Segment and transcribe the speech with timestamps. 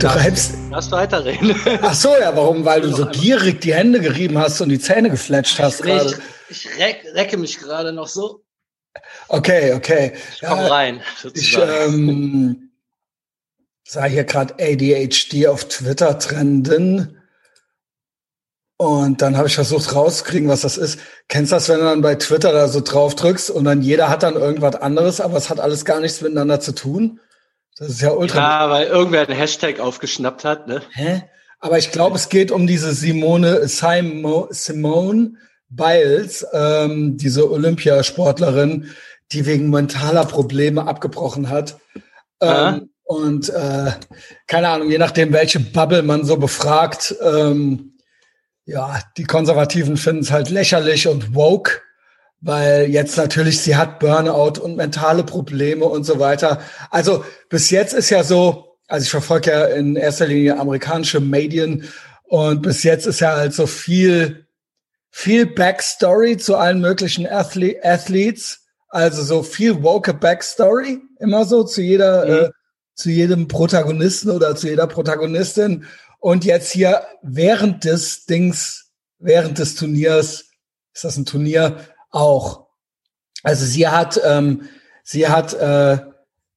[0.00, 0.54] Du reibst.
[0.70, 1.54] Lass weiterreden.
[1.82, 2.64] Ach so, ja, warum?
[2.64, 6.18] Weil du so gierig die Hände gerieben hast und die Zähne gefletscht hast Ich, gerade.
[6.48, 8.42] ich reck, recke mich gerade noch so.
[9.28, 10.14] Okay, okay.
[10.34, 11.00] Ich komm Ja, rein.
[11.14, 12.08] Ich sozusagen.
[12.08, 12.70] ähm,
[13.86, 17.16] sah hier gerade ADHD auf Twitter trenden.
[18.78, 20.98] Und dann habe ich versucht rauszukriegen, was das ist.
[21.28, 24.08] Kennst du das, wenn du dann bei Twitter da so drauf drückst und dann jeder
[24.08, 27.20] hat dann irgendwas anderes, aber es hat alles gar nichts miteinander zu tun?
[27.80, 28.38] Das ist ja ultra.
[28.38, 30.82] ja, weil irgendwer einen Hashtag aufgeschnappt hat, ne?
[30.92, 31.22] Hä?
[31.60, 35.32] Aber ich glaube, es geht um diese Simone Simo, Simone
[35.70, 38.90] Biles, ähm, diese Olympiasportlerin,
[39.32, 41.78] die wegen mentaler Probleme abgebrochen hat.
[42.42, 43.92] Ähm, und äh,
[44.46, 47.96] keine Ahnung, je nachdem, welche Bubble man so befragt, ähm,
[48.66, 51.80] ja, die Konservativen finden es halt lächerlich und woke,
[52.40, 56.60] weil jetzt natürlich sie hat Burnout und mentale Probleme und so weiter.
[56.90, 61.84] Also bis jetzt ist ja so, also ich verfolge ja in erster Linie amerikanische Medien
[62.24, 64.46] und bis jetzt ist ja halt so viel,
[65.10, 71.82] viel Backstory zu allen möglichen Athle Athletes, also so viel woke Backstory, immer so zu
[71.82, 72.32] jeder, Mhm.
[72.46, 72.50] äh,
[72.94, 75.86] zu jedem Protagonisten oder zu jeder Protagonistin.
[76.18, 80.50] Und jetzt hier während des Dings, während des Turniers,
[80.92, 81.76] ist das ein Turnier
[82.10, 82.66] auch.
[83.42, 84.68] Also sie hat, ähm,
[85.02, 85.98] sie hat, äh,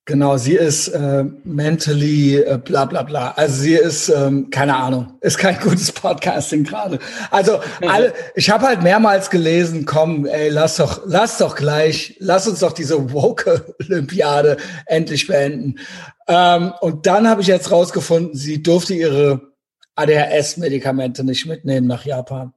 [0.05, 3.31] genau, sie ist äh, mentally äh, bla bla bla.
[3.31, 6.99] Also sie ist, ähm, keine Ahnung, ist kein gutes Podcasting gerade.
[7.31, 12.47] Also alle, ich habe halt mehrmals gelesen, komm, ey, lass doch, lass doch gleich, lass
[12.47, 15.79] uns doch diese woke Olympiade endlich beenden.
[16.27, 19.53] Ähm, und dann habe ich jetzt rausgefunden, sie durfte ihre
[19.95, 22.53] ADHS-Medikamente nicht mitnehmen nach Japan.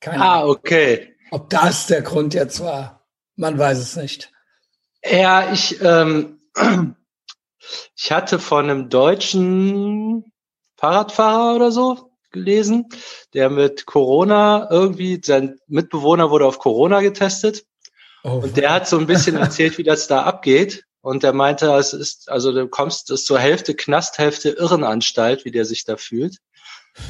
[0.00, 1.14] Keine Ah, okay.
[1.30, 4.30] Ob das der Grund jetzt war, man weiß es nicht.
[5.04, 6.40] Ja, ich, ähm,
[7.96, 10.32] ich hatte von einem deutschen
[10.76, 12.88] Fahrradfahrer oder so gelesen,
[13.34, 17.64] der mit Corona irgendwie, sein Mitbewohner wurde auf Corona getestet
[18.24, 20.84] Oh, und der hat so ein bisschen erzählt, wie das da abgeht.
[21.00, 25.50] Und der meinte, es ist, also du kommst, ist zur Hälfte Knast, Hälfte Irrenanstalt, wie
[25.50, 26.38] der sich da fühlt.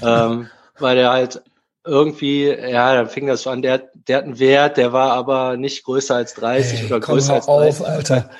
[0.02, 1.42] ähm, weil der halt
[1.88, 5.56] irgendwie, ja, dann fing das so an, der, der hat einen Wert, der war aber
[5.56, 8.30] nicht größer als 30 ey, oder größer als 30 auf, Alter.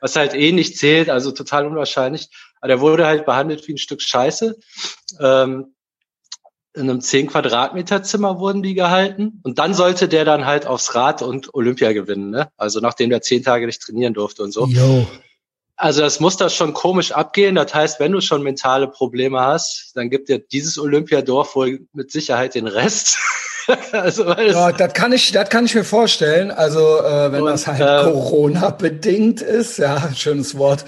[0.00, 2.28] was halt eh nicht zählt, also total unwahrscheinlich.
[2.60, 4.56] Aber der wurde halt behandelt wie ein Stück Scheiße.
[5.20, 5.74] Ähm,
[6.74, 9.40] in einem 10 Quadratmeter Zimmer wurden die gehalten.
[9.42, 12.50] Und dann sollte der dann halt aufs Rad und Olympia gewinnen, ne?
[12.56, 14.66] Also nachdem der zehn Tage nicht trainieren durfte und so.
[14.66, 15.06] Yo.
[15.80, 17.54] Also das muss da schon komisch abgehen.
[17.54, 22.10] Das heißt, wenn du schon mentale Probleme hast, dann gibt dir dieses Olympiadorf wohl mit
[22.10, 23.16] Sicherheit den Rest.
[23.92, 26.50] also weil es, Ja, das kann ich, das kann ich mir vorstellen.
[26.50, 30.84] Also äh, wenn Und, das halt ähm, Corona bedingt ist, ja, schönes Wort.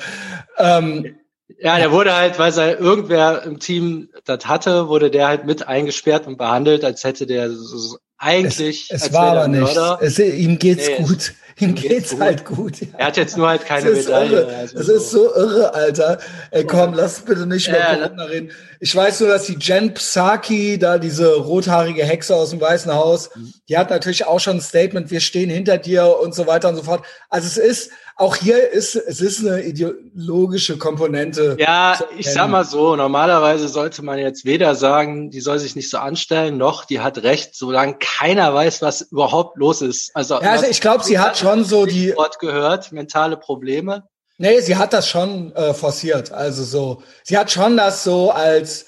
[0.59, 1.15] Ähm,
[1.61, 5.69] Ja, der wurde halt, weil sei irgendwer im Team das hatte, wurde der halt mit
[5.69, 8.89] eingesperrt und behandelt, als hätte der so, eigentlich.
[8.91, 9.77] es als war aber nicht.
[10.01, 11.33] Es, ihm geht's Nee, es- gut.
[11.61, 12.21] Ihm geht's geht's gut.
[12.21, 12.81] halt gut.
[12.81, 12.87] Ja.
[12.99, 14.47] Er hat jetzt nur halt keine ist Medaille.
[14.47, 14.93] also so.
[14.95, 16.19] ist so irre, Alter.
[16.51, 18.51] Ey, komm, lass bitte nicht mehr Ja, Corona reden.
[18.81, 23.31] Ich weiß nur, dass die Jen Psaki, da diese rothaarige Hexe aus dem Weißen Haus,
[23.35, 23.53] Mhm.
[23.69, 26.77] die hat natürlich auch schon ein Statement, wir stehen hinter dir und so weiter und
[26.77, 27.05] so fort.
[27.29, 31.57] Also es ist, auch hier ist, es ist eine ideologische Komponente.
[31.59, 35.89] Ja, ich sag mal so, normalerweise sollte man jetzt weder sagen, die soll sich nicht
[35.89, 40.15] so anstellen, noch die hat recht, solange keiner weiß, was überhaupt los ist.
[40.15, 44.05] Also, Ja, also ich glaube, sie hat schon so die, Wort gehört, mentale Probleme.
[44.37, 46.31] Nee, sie hat das schon äh, forciert.
[46.31, 48.85] Also so, sie hat schon das so als,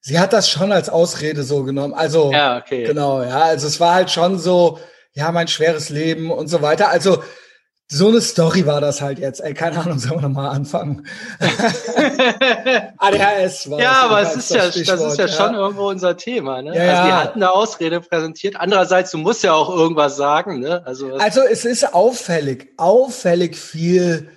[0.00, 1.94] sie hat das schon als Ausrede so genommen.
[1.94, 2.84] Also Ja, okay.
[2.84, 3.40] genau, ja.
[3.40, 4.78] Also es war halt schon so,
[5.14, 6.90] ja, mein schweres Leben und so weiter.
[6.90, 7.22] Also
[7.94, 9.40] so eine Story war das halt jetzt.
[9.40, 11.06] Ey, keine Ahnung, sollen wir nochmal anfangen?
[12.98, 16.74] ADHS war Ja, aber es ist ja, das ist ja schon irgendwo unser Thema, ne?
[16.74, 17.22] Ja, also die ja.
[17.22, 18.56] hatten eine Ausrede präsentiert.
[18.56, 20.82] Andererseits, du musst ja auch irgendwas sagen, ne?
[20.84, 24.28] Also, Also es ist auffällig, auffällig viel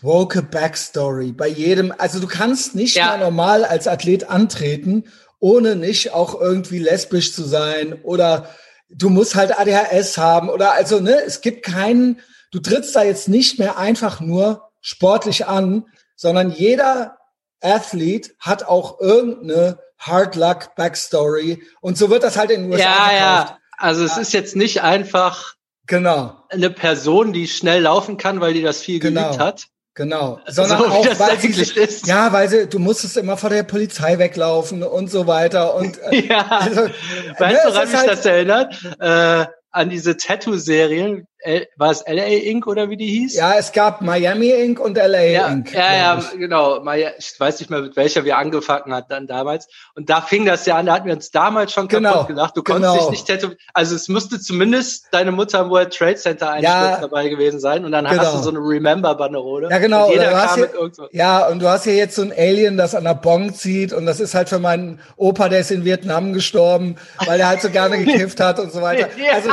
[0.00, 1.92] woke Backstory bei jedem.
[1.98, 3.16] Also du kannst nicht Ja.
[3.16, 5.04] mehr normal als Athlet antreten,
[5.40, 8.48] ohne nicht auch irgendwie lesbisch zu sein oder
[8.90, 12.20] du musst halt ADHS haben oder also ne, es gibt keinen.
[12.52, 17.16] Du trittst da jetzt nicht mehr einfach nur sportlich an, sondern jeder
[17.60, 22.82] Athlet hat auch irgendeine Hard Luck Backstory und so wird das halt in den USA
[22.82, 23.48] ja, verkauft.
[23.50, 23.58] ja.
[23.78, 25.54] Also es ist jetzt nicht einfach
[25.86, 26.36] Genau.
[26.48, 29.28] eine Person, die schnell laufen kann, weil die das viel Genau.
[29.30, 29.66] geübt hat.
[29.94, 32.06] Genau, sondern So auch, weil sie, ist.
[32.06, 36.26] ja, weil sie, du musstest immer vor der Polizei weglaufen und so weiter und äh,
[36.26, 36.46] Ja.
[36.48, 38.74] also, weißt ne, du, es woran mich halt- das erinnert?
[39.00, 41.26] Äh, an diese Tattoo-Serien.
[41.42, 42.66] L, war es LA Inc.
[42.66, 43.34] oder wie die hieß?
[43.34, 44.78] Ja, es gab Miami Inc.
[44.78, 45.72] und LA ja, Inc.
[45.72, 46.82] Ja, ja, genau.
[47.18, 49.68] Ich weiß nicht mehr, mit welcher wir angefangen hat dann damals.
[49.94, 52.56] Und da fing das ja an, da hatten wir uns damals schon genau, kaputt gelacht.
[52.56, 53.02] Du konntest genau.
[53.02, 53.58] dich nicht tätowieren.
[53.74, 57.84] Also es musste zumindest deine Mutter im World Trade Center Einsturz ja, dabei gewesen sein.
[57.84, 58.22] Und dann genau.
[58.22, 59.68] hast du so eine Remember-Banderole.
[59.70, 60.06] Ja, genau.
[60.06, 61.08] Und jeder kam hier, mit irgendwas.
[61.12, 63.92] Ja, und du hast hier jetzt so ein Alien, das an der Bong zieht.
[63.92, 66.96] Und das ist halt für meinen Opa, der ist in Vietnam gestorben,
[67.26, 69.08] weil er halt so gerne gekifft hat und so weiter.
[69.16, 69.32] ja.
[69.32, 69.48] Also,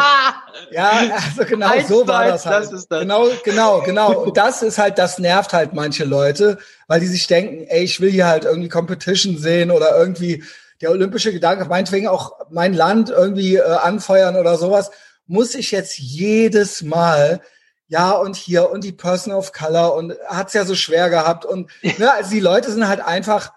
[0.72, 2.66] ja, also genau Eins so war das halt.
[2.66, 3.02] Das ist das.
[3.02, 4.24] Genau, genau, genau.
[4.24, 8.00] Und das ist halt, das nervt halt manche Leute, weil die sich denken, ey, ich
[8.00, 10.44] will hier halt irgendwie Competition sehen oder irgendwie
[10.82, 14.92] der olympische Gedanke, meinetwegen auch mein Land irgendwie äh, anfeuern oder sowas,
[15.28, 17.42] muss ich jetzt jedes Mal
[17.88, 21.70] ja und hier und die Person of Color und hat's ja so schwer gehabt und
[21.82, 23.52] ne, also die Leute sind halt einfach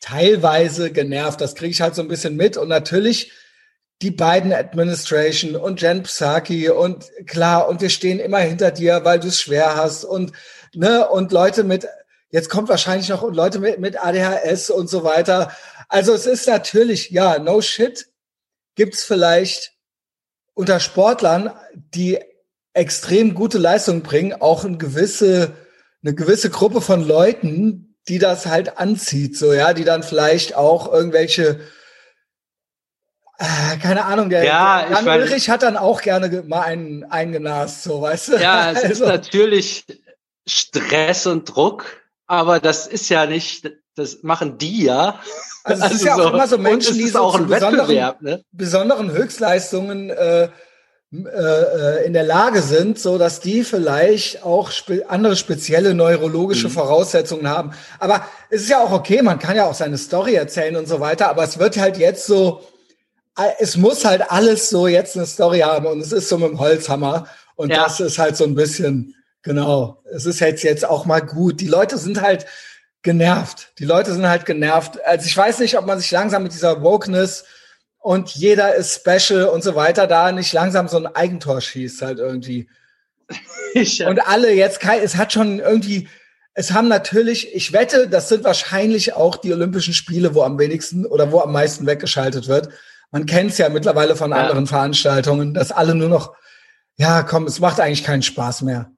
[0.00, 1.40] teilweise genervt.
[1.40, 3.32] Das kriege ich halt so ein bisschen mit und natürlich
[4.02, 9.18] die beiden Administration und Jen Psaki und klar, und wir stehen immer hinter dir, weil
[9.18, 10.32] du es schwer hast und,
[10.74, 11.86] ne, und Leute mit,
[12.30, 15.50] jetzt kommt wahrscheinlich noch Leute mit, mit ADHS und so weiter.
[15.88, 18.06] Also es ist natürlich, ja, no shit,
[18.76, 19.72] gibt's vielleicht
[20.54, 22.18] unter Sportlern, die
[22.72, 25.54] extrem gute Leistung bringen, auch eine gewisse,
[26.04, 30.92] eine gewisse Gruppe von Leuten, die das halt anzieht, so, ja, die dann vielleicht auch
[30.92, 31.60] irgendwelche
[33.80, 37.84] keine Ahnung, der, ja, der Jan mein, Ulrich hat dann auch gerne mal einen eingenast,
[37.84, 38.36] so weißt du.
[38.36, 38.88] Ja, es also.
[38.88, 39.84] ist natürlich
[40.46, 41.84] Stress und Druck,
[42.26, 45.20] aber das ist ja nicht, das machen die ja.
[45.62, 48.42] Also es also ist ja auch immer so Menschen, die so auch ein besonderen, ne?
[48.50, 50.48] besonderen Höchstleistungen äh,
[51.10, 56.72] äh, in der Lage sind, so dass die vielleicht auch spe andere spezielle neurologische mhm.
[56.72, 57.72] Voraussetzungen haben.
[57.98, 61.00] Aber es ist ja auch okay, man kann ja auch seine Story erzählen und so
[61.00, 62.62] weiter, aber es wird halt jetzt so,
[63.58, 66.58] es muss halt alles so jetzt eine Story haben und es ist so mit dem
[66.58, 67.84] Holzhammer und ja.
[67.84, 71.60] das ist halt so ein bisschen, genau, es ist jetzt jetzt auch mal gut.
[71.60, 72.46] Die Leute sind halt
[73.02, 73.72] genervt.
[73.78, 75.04] Die Leute sind halt genervt.
[75.04, 77.44] Also ich weiß nicht, ob man sich langsam mit dieser Wokeness
[77.98, 82.18] und jeder ist special und so weiter da nicht langsam so ein Eigentor schießt halt
[82.18, 82.68] irgendwie.
[84.06, 86.08] Und alle jetzt, es hat schon irgendwie,
[86.54, 91.04] es haben natürlich, ich wette, das sind wahrscheinlich auch die Olympischen Spiele, wo am wenigsten
[91.04, 92.70] oder wo am meisten weggeschaltet wird
[93.10, 94.36] man kennt es ja mittlerweile von ja.
[94.36, 96.34] anderen Veranstaltungen, dass alle nur noch,
[96.96, 98.90] ja, komm, es macht eigentlich keinen Spaß mehr.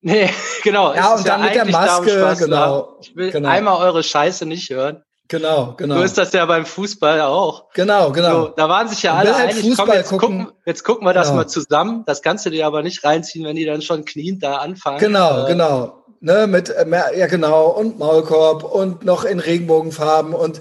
[0.00, 0.30] Nee,
[0.62, 0.94] genau.
[0.94, 2.98] Ja, und dann ja mit der Maske, genau.
[3.00, 3.48] Ich will genau.
[3.48, 5.02] einmal eure Scheiße nicht hören.
[5.28, 5.96] Genau, genau.
[5.96, 7.70] So ist das ja beim Fußball auch.
[7.74, 8.42] Genau, genau.
[8.42, 10.44] So, da waren sich ja alle halt einig, komm, jetzt gucken.
[10.44, 11.38] gucken, jetzt gucken wir das genau.
[11.38, 12.04] mal zusammen.
[12.06, 14.98] Das kannst du dir aber nicht reinziehen, wenn die dann schon kniend da anfangen.
[14.98, 16.04] Genau, äh, genau.
[16.20, 16.86] Ne, mit, äh,
[17.18, 20.60] ja genau, und Maulkorb und noch in Regenbogenfarben und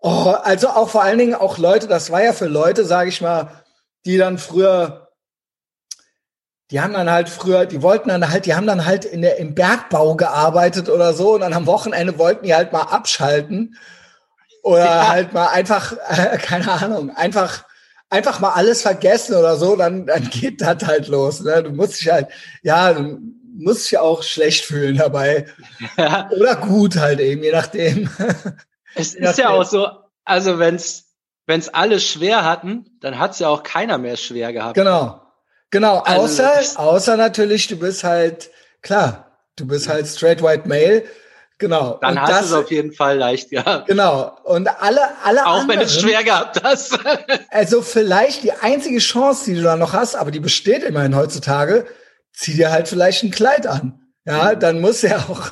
[0.00, 3.20] Oh, also auch vor allen Dingen auch Leute, das war ja für Leute, sage ich
[3.20, 3.50] mal,
[4.06, 5.08] die dann früher,
[6.70, 9.36] die haben dann halt früher, die wollten dann halt, die haben dann halt in der,
[9.38, 13.76] im Bergbau gearbeitet oder so und dann am Wochenende wollten die halt mal abschalten
[14.62, 15.08] oder ja.
[15.08, 17.64] halt mal einfach, äh, keine Ahnung, einfach
[18.10, 21.40] einfach mal alles vergessen oder so, dann, dann geht das halt los.
[21.40, 21.62] Ne?
[21.62, 22.28] Du musst dich halt,
[22.62, 23.18] ja, du
[23.54, 25.46] musst dich auch schlecht fühlen dabei.
[25.96, 26.28] Ja.
[26.36, 28.10] Oder gut halt eben, je nachdem.
[28.94, 29.88] Es ist ja auch so,
[30.24, 31.10] also wenn's
[31.46, 34.74] wenn's alle schwer hatten, dann hat's ja auch keiner mehr schwer gehabt.
[34.74, 35.20] Genau.
[35.70, 38.50] Genau, Also außer, außer natürlich, du bist halt,
[38.82, 41.04] klar, du bist halt straight white male.
[41.58, 41.98] Genau.
[42.00, 43.86] Dann Und hast das, es auf jeden Fall leicht gehabt.
[43.86, 44.36] Genau.
[44.44, 46.98] Und alle, alle Auch anderen, wenn es schwer gehabt hast.
[47.50, 51.86] Also vielleicht die einzige Chance, die du da noch hast, aber die besteht immerhin heutzutage,
[52.32, 54.09] zieh dir halt vielleicht ein Kleid an.
[54.26, 55.50] Ja, dann muss ja auch,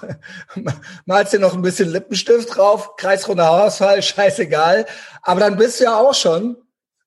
[1.06, 4.86] malst dir noch ein bisschen Lippenstift drauf, kreisrunder Haarausfall, scheißegal.
[5.22, 6.56] Aber dann bist du ja auch schon,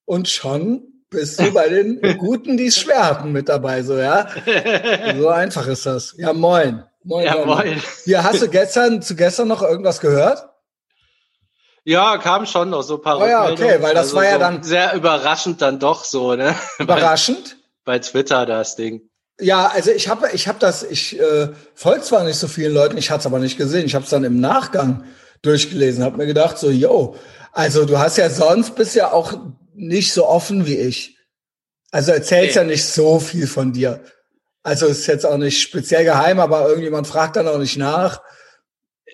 [0.04, 4.28] und schon bist du bei den Guten, die es schwer hatten mit dabei, so, ja.
[5.16, 6.14] So einfach ist das.
[6.18, 6.84] Ja, moin.
[7.04, 7.24] Moin.
[7.24, 7.46] ja, moin.
[7.46, 7.82] moin.
[8.06, 10.48] Ja, hast du gestern, zu gestern noch irgendwas gehört?
[11.84, 14.34] Ja, kam schon noch so ein paar Oh ja, okay, weil das also war ja
[14.34, 16.54] so dann- sehr überraschend dann doch so, ne?
[16.78, 17.56] Überraschend.
[17.84, 19.08] Bei Twitter das Ding.
[19.42, 22.96] Ja, also ich habe ich hab das, ich äh, folge zwar nicht so vielen Leuten,
[22.96, 23.86] ich hatte es aber nicht gesehen.
[23.86, 25.04] Ich habe es dann im Nachgang
[25.42, 27.16] durchgelesen, habe mir gedacht, so, yo,
[27.52, 29.34] also du hast ja sonst bist ja auch
[29.74, 31.18] nicht so offen wie ich.
[31.90, 32.62] Also erzählst Nee.
[32.62, 34.00] ja nicht so viel von dir.
[34.62, 38.22] Also ist jetzt auch nicht speziell geheim, aber irgendjemand fragt dann auch nicht nach.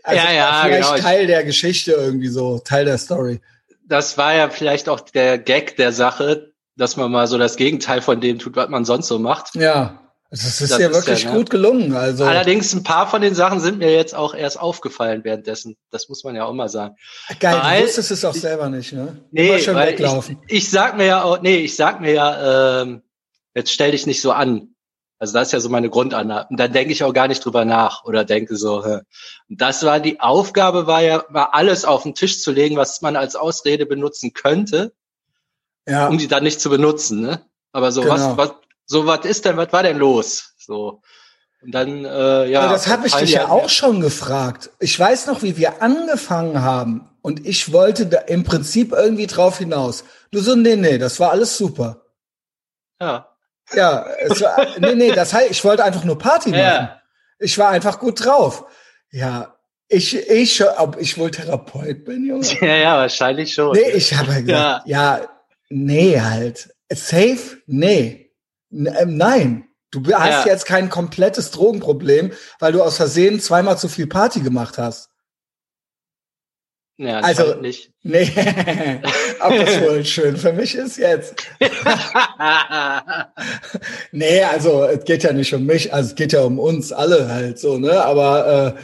[0.04, 1.02] Also Ja, ja, vielleicht genau.
[1.02, 3.40] Teil der Geschichte irgendwie so, Teil der Story.
[3.86, 8.02] Das war ja vielleicht auch der Gag der Sache, dass man mal so das Gegenteil
[8.02, 9.54] von dem tut, was man sonst so macht.
[9.54, 11.38] Ja, das ist Das ja ist wirklich ja, ne?
[11.38, 11.94] gut gelungen.
[11.94, 15.76] Also Allerdings ein paar von den Sachen sind mir jetzt auch erst aufgefallen währenddessen.
[15.90, 16.96] Das muss man ja auch mal sagen.
[17.40, 19.16] geil, weil- du wusstest es auch selber nicht, ne?
[19.30, 20.38] Nee, Immer schön weglaufen.
[20.46, 23.02] ich, ich sag mir ja auch, nee, ich sag mir ja, ähm,
[23.54, 24.74] jetzt stell dich nicht so an.
[25.18, 26.46] Also das ist ja so meine Grundannahme.
[26.50, 29.00] Und dann denke ich auch gar nicht drüber nach oder denke so, hä.
[29.48, 33.16] das war die Aufgabe, war ja, war alles auf den Tisch zu legen, was man
[33.16, 34.92] als Ausrede benutzen könnte,
[35.88, 36.06] ja.
[36.06, 37.20] um die dann nicht zu benutzen.
[37.22, 37.40] Ne?
[37.72, 38.14] Aber so genau.
[38.14, 38.52] was, was,
[38.88, 40.54] so was ist denn, was war denn los?
[40.58, 41.02] So.
[41.60, 42.62] Und dann, äh, ja.
[42.62, 44.70] Aber das habe ich dich ja auch schon gefragt.
[44.80, 47.10] Ich weiß noch, wie wir angefangen haben.
[47.20, 50.04] Und ich wollte da im Prinzip irgendwie drauf hinaus.
[50.30, 52.02] Du so, nee, nee, das war alles super.
[53.00, 53.28] Ja.
[53.74, 56.60] Ja, es war, nee, nee, das heißt, ich wollte einfach nur Party machen.
[56.60, 57.02] Ja.
[57.38, 58.64] Ich war einfach gut drauf.
[59.10, 62.46] Ja, ich, ich, ob ich wohl Therapeut bin, Junge?
[62.60, 63.72] Ja, ja, wahrscheinlich schon.
[63.72, 64.82] Nee, ich habe gesagt, ja.
[64.86, 65.20] ja,
[65.68, 66.74] nee, halt.
[66.90, 67.58] Safe?
[67.66, 68.27] Nee.
[68.72, 69.64] Ähm, nein.
[69.90, 70.52] Du hast ja.
[70.52, 75.08] jetzt kein komplettes Drogenproblem, weil du aus Versehen zweimal zu viel Party gemacht hast.
[77.00, 77.92] Ja, also nicht.
[78.02, 78.24] Nee,
[79.40, 81.46] ob das wohl schön für mich ist jetzt.
[84.12, 87.28] nee, also es geht ja nicht um mich, also es geht ja um uns alle
[87.28, 88.04] halt so, ne?
[88.04, 88.80] Aber äh,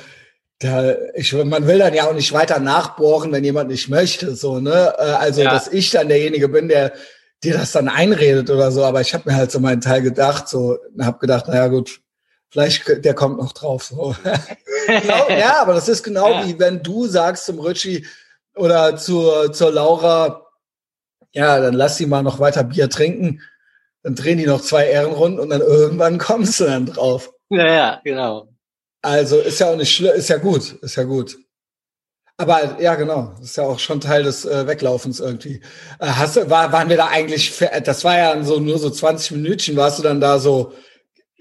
[0.60, 4.60] da, ich, man will dann ja auch nicht weiter nachbohren, wenn jemand nicht möchte, so,
[4.60, 4.94] ne?
[4.96, 5.50] Äh, also, ja.
[5.50, 6.92] dass ich dann derjenige bin, der
[7.44, 8.84] dir das dann einredet oder so.
[8.84, 12.00] Aber ich habe mir halt so meinen Teil gedacht, so, habe gedacht, naja gut,
[12.50, 13.84] vielleicht der kommt noch drauf.
[13.84, 14.14] So.
[14.86, 16.46] genau, ja, aber das ist genau ja.
[16.46, 18.06] wie wenn du sagst zum Ritschi
[18.54, 20.46] oder zur, zur Laura,
[21.32, 23.40] ja, dann lass sie mal noch weiter Bier trinken.
[24.02, 27.32] Dann drehen die noch zwei Ehrenrunden und dann irgendwann kommst du dann drauf.
[27.50, 28.48] Ja, ja, genau.
[29.02, 31.36] Also ist ja auch nicht schlimm, ist ja gut, ist ja gut.
[32.36, 35.60] Aber ja, genau, das ist ja auch schon Teil des äh, Weglaufens irgendwie.
[36.00, 38.90] Äh, hast du, war, waren wir da eigentlich, für, das war ja so nur so
[38.90, 40.72] 20 Minütchen, warst du dann da so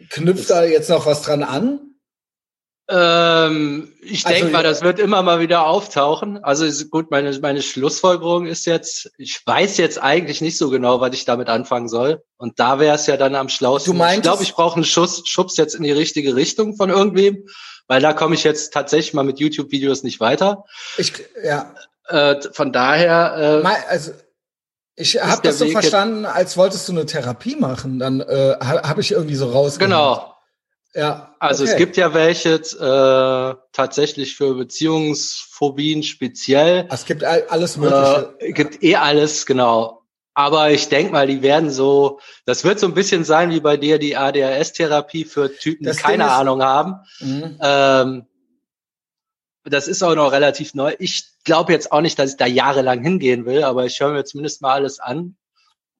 [0.10, 1.80] Knüpft da jetzt noch was dran an?
[2.90, 6.44] Ähm, ich also, denke mal, das wird immer mal wieder auftauchen.
[6.44, 11.16] Also gut, meine, meine Schlussfolgerung ist jetzt, ich weiß jetzt eigentlich nicht so genau, was
[11.16, 12.22] ich damit anfangen soll.
[12.38, 13.94] Und da wäre es ja dann am schlausten.
[13.94, 16.90] Du meinst, ich glaube, ich brauche einen Schuss, Schubs jetzt in die richtige Richtung von
[16.90, 17.48] irgendwem,
[17.88, 20.66] weil da komme ich jetzt tatsächlich mal mit YouTube-Videos nicht weiter.
[20.98, 21.14] Ich,
[21.44, 21.74] ja.
[22.08, 23.64] Äh, von daher.
[23.64, 24.12] Äh, also
[24.96, 28.00] ich habe das so Weg verstanden, als wolltest du eine Therapie machen.
[28.00, 29.92] Dann äh, habe ich irgendwie so rausgehört.
[29.92, 30.34] Genau.
[30.94, 31.36] Ja.
[31.40, 31.72] Also okay.
[31.72, 36.88] es gibt ja welche äh, tatsächlich für Beziehungsphobien speziell.
[36.92, 38.36] Es gibt alles Mögliche.
[38.40, 40.03] Äh, gibt eh alles, genau.
[40.34, 43.78] Aber ich denke mal, die werden so, das wird so ein bisschen sein wie bei
[43.78, 46.96] dir die ADHS-Therapie für Typen, das die keine Ahnung haben.
[47.20, 47.58] Mhm.
[47.62, 48.26] Ähm,
[49.64, 50.96] das ist auch noch relativ neu.
[51.00, 54.26] Ich glaube jetzt auch nicht, dass ich da jahrelang hingehen will, aber ich höre mir
[54.26, 55.36] zumindest mal alles an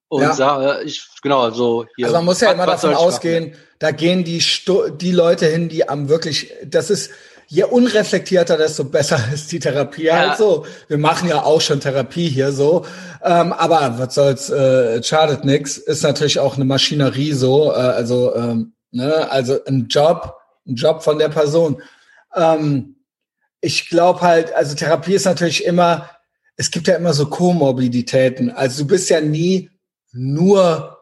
[0.10, 0.34] und ja.
[0.34, 2.06] sage, ich, genau, so hier.
[2.06, 3.58] Also man muss ja immer davon ausgehen, machen?
[3.80, 7.12] da gehen die, Sto die Leute hin, die am wirklich, das ist,
[7.48, 10.18] je unreflektierter, desto besser ist die Therapie ja.
[10.18, 10.66] halt so.
[10.88, 12.86] Wir machen ja auch schon Therapie hier so.
[13.24, 15.78] Ähm, aber was soll's, äh, schadet nix.
[15.78, 17.72] Ist natürlich auch eine Maschinerie so.
[17.72, 21.82] Äh, also, ähm, ne, also ein Job, ein Job von der Person.
[22.36, 22.96] Ähm,
[23.62, 26.10] ich glaube halt, also Therapie ist natürlich immer,
[26.58, 28.52] es gibt ja immer so Komorbiditäten.
[28.52, 29.70] Also du bist ja nie
[30.12, 31.00] nur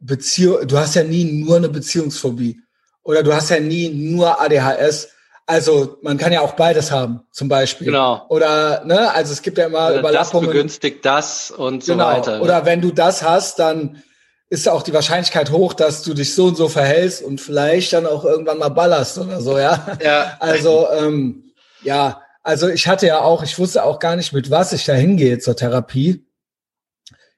[0.00, 2.60] Beziehung, du hast ja nie nur eine Beziehungsphobie
[3.02, 5.08] oder du hast ja nie nur ADHS.
[5.46, 7.86] Also man kann ja auch beides haben, zum Beispiel.
[7.86, 8.24] Genau.
[8.28, 10.46] Oder ne, also es gibt ja immer oder Überlappungen.
[10.46, 12.10] Das begünstigt das und genau.
[12.10, 12.36] so weiter.
[12.38, 12.42] Ne?
[12.42, 14.02] Oder wenn du das hast, dann
[14.48, 18.06] ist auch die Wahrscheinlichkeit hoch, dass du dich so und so verhältst und vielleicht dann
[18.06, 19.98] auch irgendwann mal ballerst oder so, ja.
[20.02, 20.36] Ja.
[20.40, 24.72] Also ähm, ja, also ich hatte ja auch, ich wusste auch gar nicht, mit was
[24.72, 26.26] ich da hingehe zur Therapie.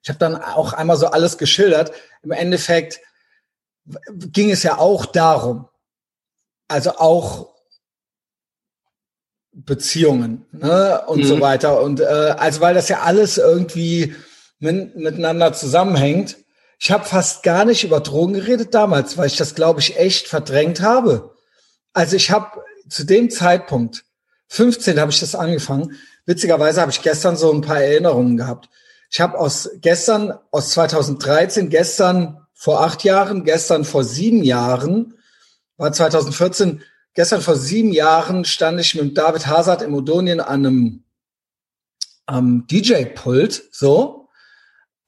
[0.03, 1.93] Ich habe dann auch einmal so alles geschildert.
[2.23, 3.01] Im Endeffekt
[4.11, 5.69] ging es ja auch darum,
[6.69, 7.56] also auch
[9.65, 11.25] Beziehungen ne, und mhm.
[11.25, 11.83] so weiter.
[11.83, 14.15] Und äh, also weil das ja alles irgendwie
[14.59, 16.37] mit, miteinander zusammenhängt.
[16.79, 20.29] Ich habe fast gar nicht über Drogen geredet damals, weil ich das, glaube ich, echt
[20.29, 21.35] verdrängt habe.
[21.95, 24.05] Also ich habe zu dem Zeitpunkt
[24.49, 25.97] 15 habe ich das angefangen.
[26.27, 28.69] Witzigerweise habe ich gestern so ein paar Erinnerungen gehabt.
[29.11, 35.15] Ich habe aus gestern, aus 2013, gestern vor acht Jahren, gestern vor sieben Jahren,
[35.79, 36.83] war 2014,
[37.17, 41.05] gestern vor sieben Jahren stand ich mit David Hazard im Odonien an einem
[42.27, 44.29] am DJ-Pult, so.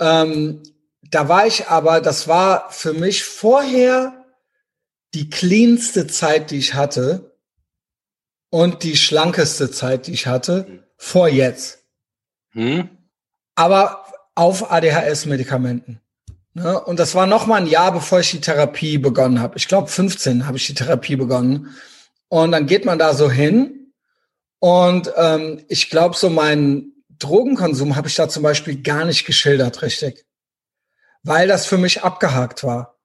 [0.00, 0.62] Ähm,
[1.03, 4.25] da war ich aber, das war für mich vorher
[5.15, 7.37] die cleanste Zeit, die ich hatte
[8.50, 11.85] und die schlankeste Zeit, die ich hatte, vor jetzt.
[12.50, 12.88] Hm?
[13.55, 16.00] Aber auf ADHS-Medikamenten.
[16.55, 16.81] Ne?
[16.81, 19.57] Und das war noch mal ein Jahr, bevor ich die Therapie begonnen habe.
[19.57, 21.75] Ich glaube, 15 habe ich die Therapie begonnen.
[22.29, 23.93] Und dann geht man da so hin.
[24.61, 29.83] Und ähm, ich glaube, so meinen Drogenkonsum habe ich da zum Beispiel gar nicht geschildert,
[29.83, 30.25] richtig.
[31.23, 32.99] Weil das für mich abgehakt war.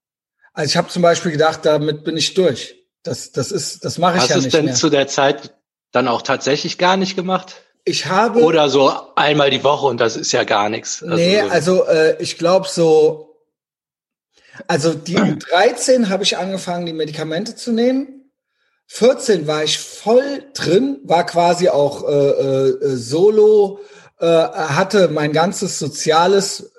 [0.53, 2.75] Also ich habe zum Beispiel gedacht, damit bin ich durch.
[3.03, 4.75] Das, das ist, das mache ich Hast ja du es nicht denn mehr.
[4.75, 5.55] zu der Zeit
[5.91, 7.61] dann auch tatsächlich gar nicht gemacht?
[7.85, 11.03] Ich habe Oder so einmal die Woche und das ist ja gar nichts.
[11.03, 13.35] Also nee, so- also äh, ich glaube so,
[14.67, 18.22] also die 13 habe ich angefangen, die Medikamente zu nehmen.
[18.87, 23.79] 14 war ich voll drin, war quasi auch äh, äh, solo,
[24.19, 26.71] äh, hatte mein ganzes soziales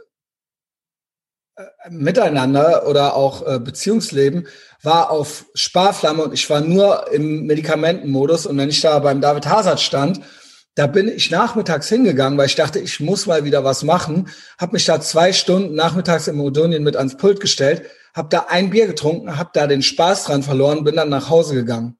[1.56, 4.46] äh, Miteinander oder auch äh, Beziehungsleben
[4.82, 9.46] war auf Sparflamme und ich war nur im Medikamentenmodus und wenn ich da beim David
[9.46, 10.20] Hazard stand,
[10.74, 14.72] da bin ich nachmittags hingegangen, weil ich dachte, ich muss mal wieder was machen, habe
[14.72, 17.82] mich da zwei Stunden nachmittags im Modonien mit ans Pult gestellt,
[18.14, 21.54] habe da ein Bier getrunken, habe da den Spaß dran verloren, bin dann nach Hause
[21.54, 21.98] gegangen.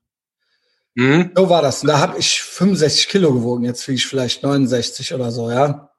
[0.94, 1.33] Mhm.
[1.35, 1.83] So war das.
[1.83, 3.64] Und da habe ich 65 Kilo gewogen.
[3.64, 5.90] Jetzt wiege ich vielleicht 69 oder so, ja.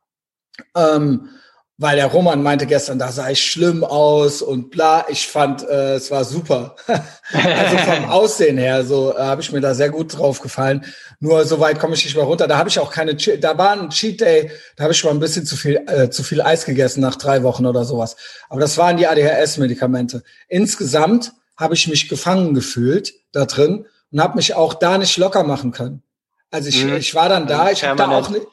[0.73, 1.29] Ähm,
[1.77, 5.05] weil der Roman meinte gestern, da sah ich schlimm aus und bla.
[5.09, 6.75] Ich fand, äh, es war super.
[6.87, 10.85] also vom Aussehen her, so äh, habe ich mir da sehr gut drauf gefallen.
[11.19, 12.47] Nur so weit komme ich nicht mehr runter.
[12.47, 15.11] Da habe ich auch keine, Che- da war ein Cheat Day, da habe ich schon
[15.11, 18.15] ein bisschen zu viel, äh, zu viel Eis gegessen nach drei Wochen oder sowas.
[18.49, 20.23] Aber das waren die ADHS-Medikamente.
[20.47, 25.43] Insgesamt habe ich mich gefangen gefühlt da drin und habe mich auch da nicht locker
[25.43, 26.03] machen können.
[26.51, 26.95] Also ich, Mhm.
[26.95, 28.45] ich war dann da, ich habe da auch nicht,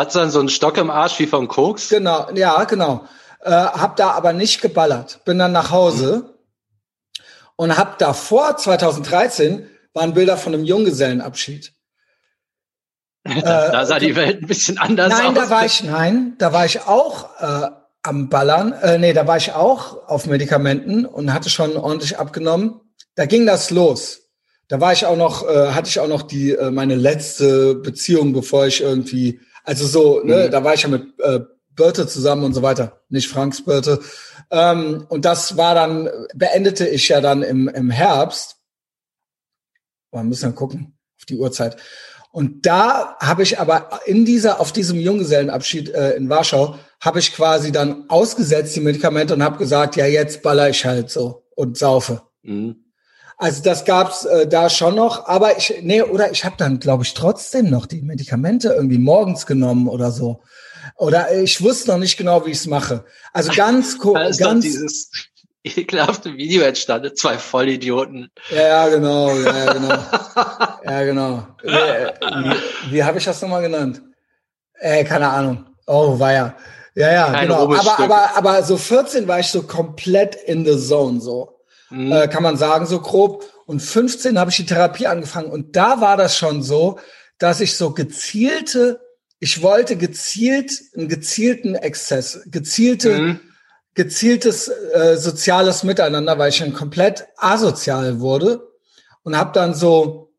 [0.00, 1.90] Hat's dann so einen Stock im Arsch wie vom Koks?
[1.90, 3.04] Genau, ja, genau.
[3.42, 5.20] Äh, hab da aber nicht geballert.
[5.26, 6.38] Bin dann nach Hause
[7.56, 11.74] und hab davor, 2013, waren Bilder von einem Junggesellenabschied.
[13.22, 15.34] Da, da sah die Welt ein bisschen anders Nein, aus.
[15.34, 17.68] da war ich, nein, da war ich auch äh,
[18.02, 18.72] am Ballern.
[18.72, 22.80] Äh, nee, da war ich auch auf Medikamenten und hatte schon ordentlich abgenommen.
[23.16, 24.30] Da ging das los.
[24.68, 28.32] Da war ich auch noch, äh, hatte ich auch noch die äh, meine letzte Beziehung,
[28.32, 30.50] bevor ich irgendwie, also so, ne, Mhm.
[30.50, 31.40] da war ich ja mit äh,
[31.70, 34.00] Birte zusammen und so weiter, nicht Franks Birte.
[34.50, 38.56] Ähm, und das war dann, beendete ich ja dann im, im Herbst.
[40.12, 41.76] Wir müssen dann gucken auf die Uhrzeit.
[42.32, 47.32] Und da habe ich aber in dieser, auf diesem Junggesellenabschied äh, in Warschau, habe ich
[47.32, 51.76] quasi dann ausgesetzt die Medikamente und habe gesagt, ja, jetzt baller ich halt so und
[51.78, 52.22] saufe.
[52.42, 52.84] Mhm.
[53.40, 57.04] Also das gab's äh, da schon noch, aber ich, nee, oder ich habe dann, glaube
[57.04, 60.42] ich, trotzdem noch die Medikamente irgendwie morgens genommen oder so.
[60.96, 63.02] Oder ich wusste noch nicht genau, wie ich es mache.
[63.32, 65.10] Also ganz, doch ganz, dieses
[65.64, 68.30] ekelhafte Video entstanden, zwei Vollidioten.
[68.50, 69.98] ja, ja, genau, ja, ja, genau.
[70.84, 71.46] Ja, genau.
[71.62, 74.02] Wie, äh, wie, wie habe ich das nochmal genannt?
[74.74, 75.64] Äh, keine Ahnung.
[75.86, 76.54] Oh, war ja.
[76.94, 77.74] Ja, ja, Kein genau.
[77.74, 81.59] Aber, aber, aber so 14 war ich so komplett in the zone, so.
[81.90, 82.12] Mhm.
[82.12, 83.44] Äh, kann man sagen, so grob.
[83.66, 85.50] Und 15 habe ich die Therapie angefangen.
[85.50, 86.98] Und da war das schon so,
[87.38, 89.00] dass ich so gezielte,
[89.38, 93.40] ich wollte gezielt, einen gezielten Exzess, gezielte, Mhm.
[93.94, 98.68] gezieltes äh, soziales Miteinander, weil ich schon komplett asozial wurde
[99.22, 100.32] und habe dann so,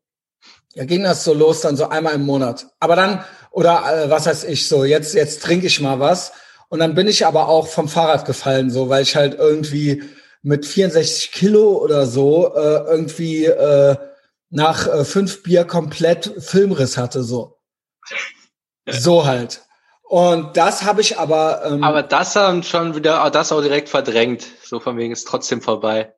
[0.74, 2.66] ja ging das so los, dann so einmal im Monat.
[2.80, 6.32] Aber dann, oder äh, was heißt ich, so jetzt, jetzt trinke ich mal was.
[6.68, 10.02] Und dann bin ich aber auch vom Fahrrad gefallen, so, weil ich halt irgendwie
[10.42, 13.96] mit 64 Kilo oder so äh, irgendwie äh,
[14.50, 17.58] nach äh, fünf Bier komplett Filmriss hatte, so.
[18.86, 19.62] So halt.
[20.02, 24.44] Und das habe ich aber, ähm, Aber das haben schon wieder, das auch direkt verdrängt.
[24.62, 26.14] So von wegen ist trotzdem vorbei.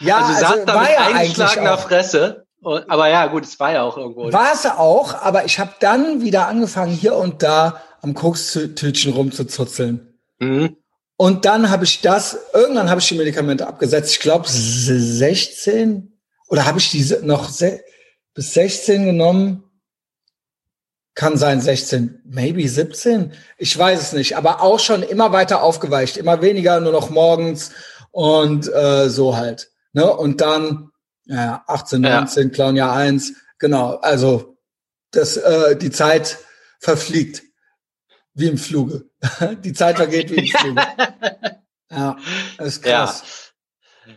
[0.00, 1.80] ja, also, also, da war ja eigentlich eingeschlagener auch.
[1.80, 2.46] Fresse.
[2.62, 4.32] Und, aber ja, gut, es war ja auch irgendwo.
[4.32, 10.18] War es auch, aber ich habe dann wieder angefangen, hier und da am Kokstütchen rumzuzuzeln.
[10.38, 10.77] Mhm.
[11.20, 14.12] Und dann habe ich das, irgendwann habe ich die Medikamente abgesetzt.
[14.12, 17.50] Ich glaube 16 oder habe ich diese noch
[18.34, 19.64] bis 16 genommen?
[21.16, 23.32] Kann sein 16, maybe 17.
[23.56, 27.72] Ich weiß es nicht, aber auch schon immer weiter aufgeweicht, immer weniger, nur noch morgens
[28.12, 29.72] und äh, so halt.
[29.92, 30.08] Ne?
[30.16, 30.92] Und dann
[31.24, 32.20] ja, 18, Ja.
[32.20, 33.96] 19, Clown Jahr 1, genau.
[33.96, 34.56] Also
[35.10, 36.38] das, äh, die Zeit
[36.78, 37.42] verfliegt
[38.38, 39.06] wie im Fluge.
[39.64, 40.82] die Zeit vergeht wie im Fluge.
[41.90, 42.16] Ja,
[42.58, 43.22] das ist krass.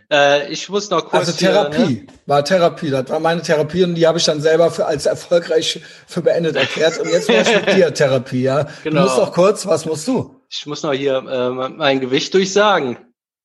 [0.10, 1.28] Äh, ich muss noch kurz.
[1.28, 2.08] Also hier, Therapie ne?
[2.26, 2.90] war Therapie.
[2.92, 6.56] Das war meine Therapie und die habe ich dann selber für, als erfolgreich für beendet
[6.56, 6.98] erklärt.
[7.00, 8.68] Und jetzt mache ich mit dir Therapie, ja.
[8.84, 9.02] Genau.
[9.02, 10.42] Du musst doch kurz, was musst du?
[10.50, 12.98] Ich muss noch hier äh, mein Gewicht durchsagen.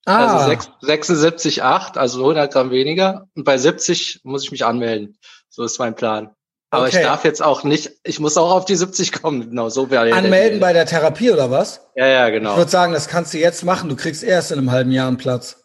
[0.04, 3.28] Ah, Also sechs- 76,8, also 100 Gramm weniger.
[3.34, 5.18] Und bei 70 muss ich mich anmelden.
[5.48, 6.30] So ist mein Plan.
[6.70, 6.96] Aber Okay.
[6.98, 9.50] ich darf jetzt auch nicht, ich muss auch auf die 70 kommen.
[9.50, 11.80] Genau, so wäre anmelden bei der Therapie oder was?
[11.94, 12.56] Ja, ja, Ich genau.
[12.56, 13.88] würde sagen, das kannst du jetzt machen.
[13.88, 15.62] Du kriegst erst in einem halben Jahr einen Platz.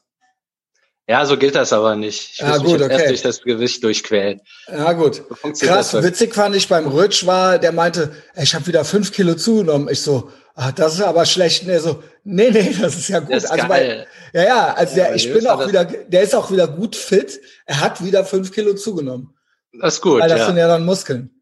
[1.08, 2.36] Ja, so gilt das aber nicht.
[2.36, 3.08] Ich Ah, muss mich gut, erst okay.
[3.08, 4.40] durch das Gewicht durchquälen.
[4.72, 5.24] Ja, gut.
[5.54, 9.12] So Krass, witzig fand ich beim Rutsch war, der meinte, ey, ich habe wieder fünf
[9.12, 9.90] Kilo zugenommen.
[9.92, 11.66] Ich so, ach, das ist aber schlecht.
[11.66, 13.32] Nee, so, nee, nee, das ist ja gut.
[13.36, 13.68] Ist also.
[13.68, 16.96] Bei, ja, ja, also Ja, der, ich bin auch wieder, der ist auch wieder gut
[16.96, 17.42] fit.
[17.66, 19.34] Er hat wieder fünf Kilo zugenommen.
[19.74, 20.46] Das ist gut, weil das ja.
[20.48, 21.42] sind ja dann Muskeln.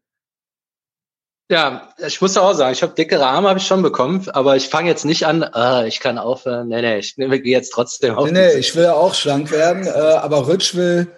[1.50, 4.68] Ja, ich muss auch sagen, ich habe dickere Arme habe ich schon bekommen, aber ich
[4.68, 6.68] fange jetzt nicht an, ah, ich kann aufhören.
[6.68, 8.30] Nee, nee, ich gehe jetzt trotzdem auf.
[8.30, 11.08] Nee, nee, ich will ja auch schlank werden, äh, aber Rutsch will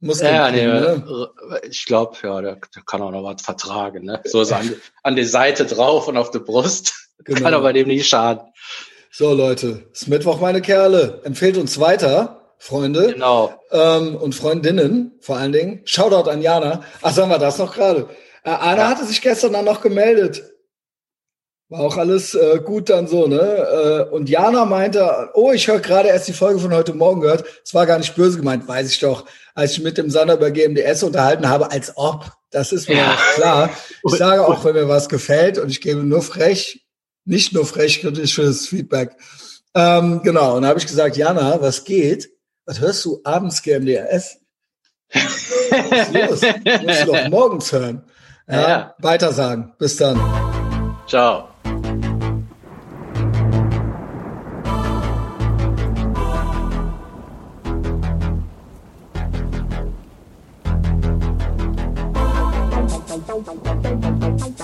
[0.00, 1.30] Muskeln ja, nee, kriegen, ne?
[1.70, 4.04] ich glaube, ja, der, der kann auch noch was vertragen.
[4.04, 4.20] Ne?
[4.24, 4.74] So ist an,
[5.04, 6.94] an die Seite drauf und auf der Brust.
[7.24, 7.40] Genau.
[7.40, 8.42] Kann aber dem nie schaden.
[9.10, 11.22] So, Leute, ist Mittwoch, meine Kerle.
[11.24, 13.12] Empfehlt uns weiter, Freunde.
[13.12, 13.54] Genau.
[13.70, 15.82] ähm, und Freundinnen vor allen Dingen.
[15.84, 16.82] Shoutout an Jana.
[17.02, 18.08] Ach, sagen wir das noch gerade.
[18.44, 18.88] Äh, Anna Ja.
[18.88, 20.42] hatte sich gestern dann noch gemeldet.
[21.68, 23.40] War auch alles äh, gut dann so, ne?
[24.08, 27.44] Äh, und Jana meinte, oh, ich höre gerade erst die Folge von heute Morgen gehört.
[27.64, 29.24] Es war gar nicht böse gemeint, weiß ich doch.
[29.54, 32.30] Als ich mit dem Sander über GMDS unterhalten habe, als ob.
[32.52, 33.12] Das ist mir Ja.
[33.14, 33.70] auch klar.
[34.06, 36.86] Ich sage auch, wenn mir was gefällt und ich gebe nur frech,
[37.24, 39.16] nicht nur frech kritisches Feedback.
[39.74, 40.54] Ähm, genau.
[40.56, 42.30] Und da habe ich gesagt, Jana, was geht?
[42.66, 44.38] Was hörst du abends GMDS?
[45.12, 46.40] Was ist los?
[46.84, 48.02] Musst du doch morgens hören.
[48.48, 48.94] Ja, Ja.
[48.98, 49.72] Weiter sagen.
[49.78, 50.20] Bis dann.
[51.06, 51.48] Ciao.